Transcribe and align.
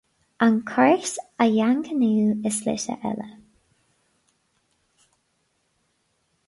An 0.45 0.55
Chairt 0.69 1.13
a 1.43 1.45
dhaingniú 1.57 2.31
i 2.49 2.51
slite 2.57 2.97
eile. 3.09 3.29